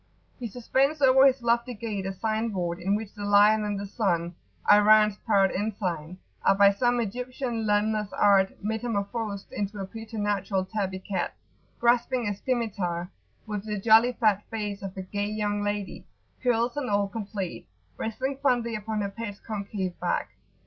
[0.39, 3.85] He suspends over his lofty gate a sign board in which the Lion and the
[3.85, 4.33] Sun
[4.67, 11.35] (Iran's proud ensign) are by some Egyptian limner's art metamorphosed into a preternatural tabby cat
[11.79, 13.11] grasping a scimitar,
[13.45, 16.07] with the jolly fat face of a "gay" young lady,
[16.41, 20.29] curls and all complete, resting fondly upon her pet's concave back.